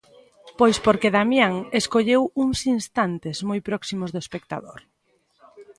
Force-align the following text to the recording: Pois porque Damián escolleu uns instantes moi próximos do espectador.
Pois 0.59 0.77
porque 0.85 1.13
Damián 1.17 1.53
escolleu 1.79 2.21
uns 2.43 2.59
instantes 2.77 3.35
moi 3.49 3.59
próximos 3.69 4.09
do 4.11 4.19
espectador. 4.25 4.79